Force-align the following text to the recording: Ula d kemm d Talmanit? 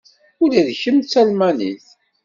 Ula 0.43 0.61
d 0.67 0.69
kemm 0.81 0.97
d 0.99 1.05
Talmanit? 1.05 1.85